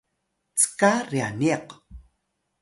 [0.59, 1.67] cka ryaniq